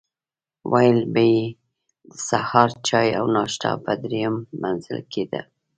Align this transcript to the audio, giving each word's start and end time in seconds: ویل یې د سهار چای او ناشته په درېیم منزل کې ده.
ویل 0.71 0.99
یې 1.15 1.33
د 2.11 2.13
سهار 2.29 2.69
چای 2.87 3.07
او 3.19 3.25
ناشته 3.35 3.69
په 3.83 3.91
درېیم 4.01 4.35
منزل 4.61 4.99
کې 5.11 5.23
ده. 5.31 5.41